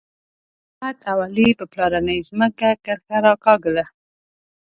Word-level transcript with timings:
احمد 0.67 0.97
او 1.11 1.17
علي 1.27 1.47
په 1.59 1.65
پلارنۍ 1.71 2.19
ځمکه 2.27 2.69
کرښه 2.85 3.17
راکاږله. 3.25 3.85